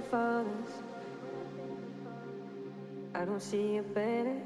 of 0.00 0.14
others, 0.14 0.72
I 3.14 3.24
don't 3.24 3.42
see 3.42 3.76
it 3.76 3.94
better. 3.94 4.40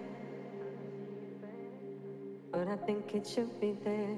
But 2.50 2.68
I 2.68 2.76
think 2.76 3.14
it 3.14 3.26
should 3.26 3.60
be 3.60 3.76
there. 3.84 4.16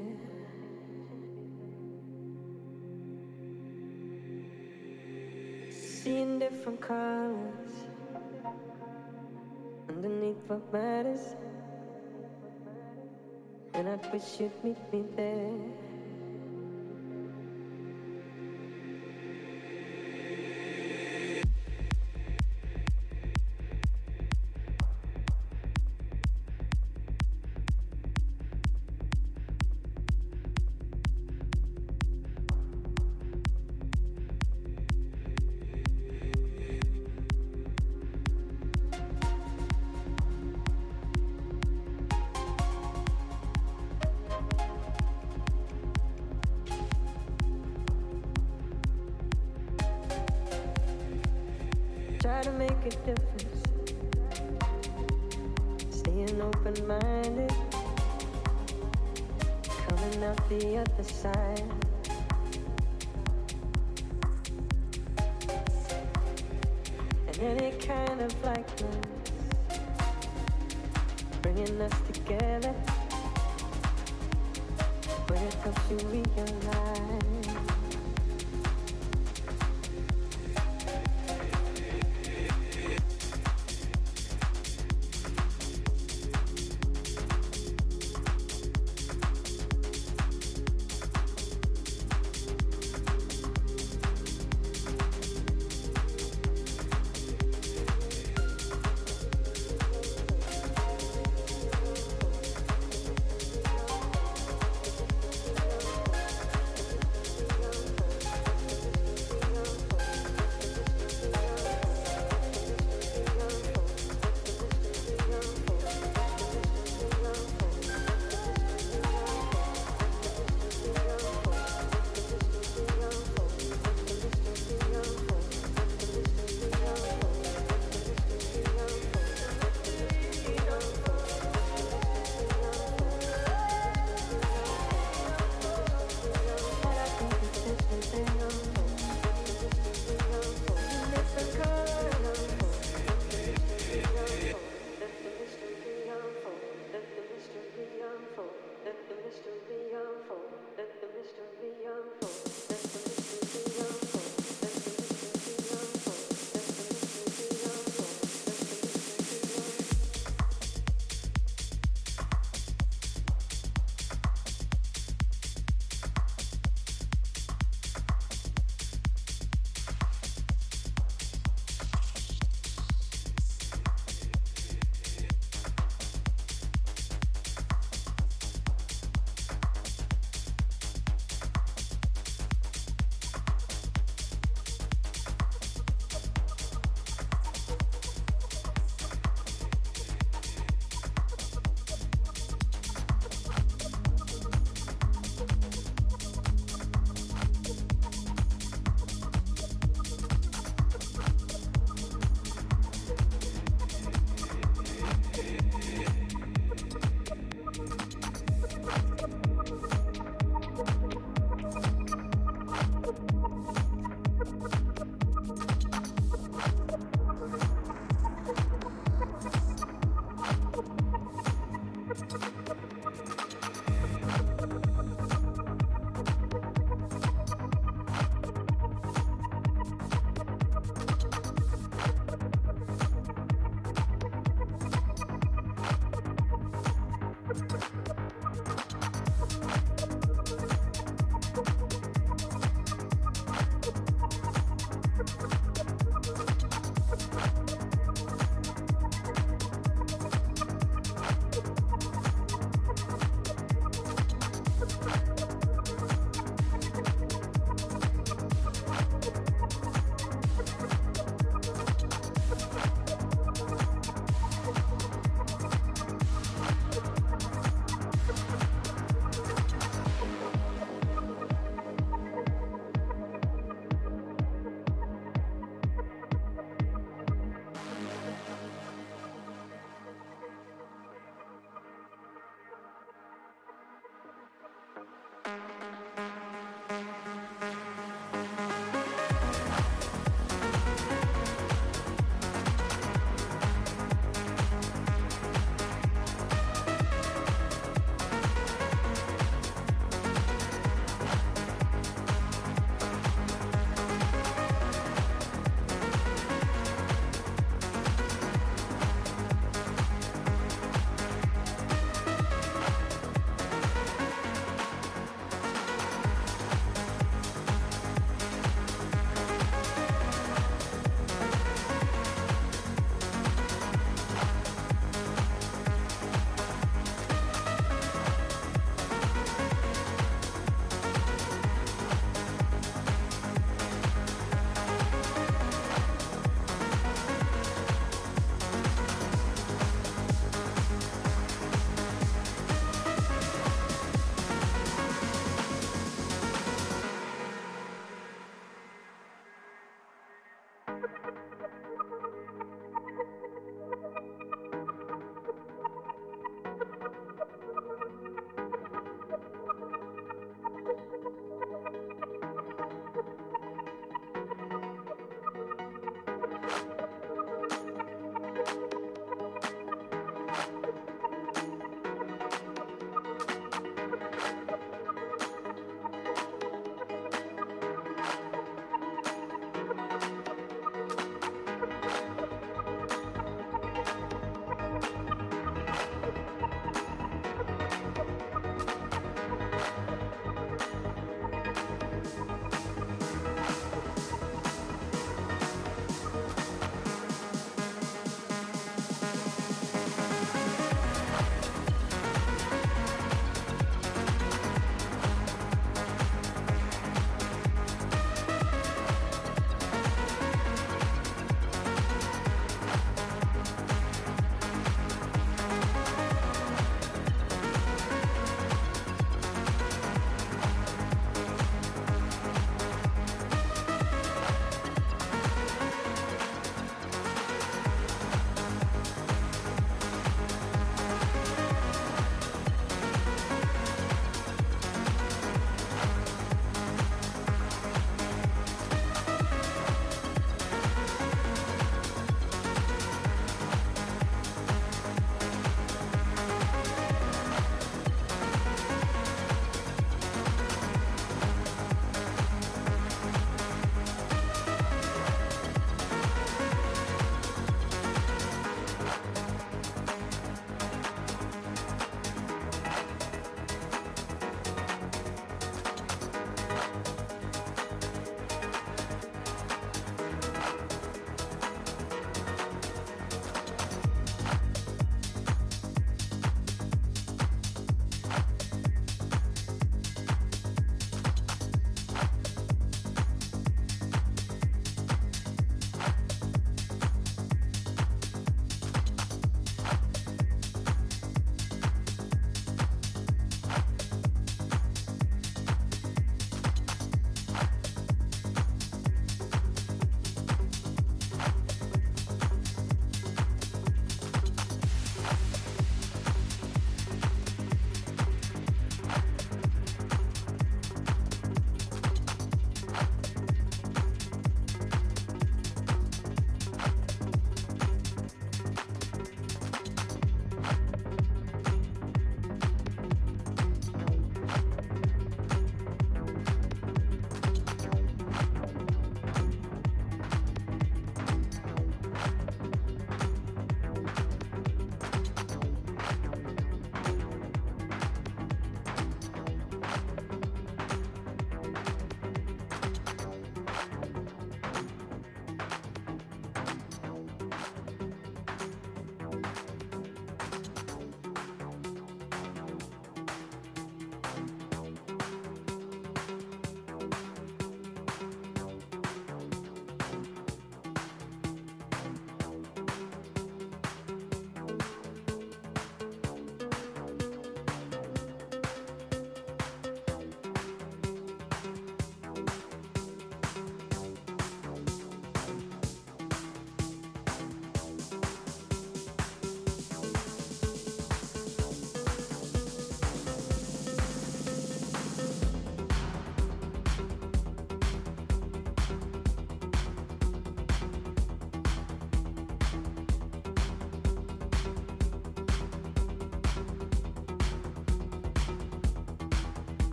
Seeing 5.71 6.39
different 6.39 6.81
colors 6.81 7.73
underneath 9.89 10.37
what 10.47 10.73
matters. 10.73 11.37
And 13.75 13.89
I 13.89 13.97
wish 14.11 14.41
you'd 14.41 14.65
meet 14.65 14.79
me 14.93 15.05
there. 15.17 15.86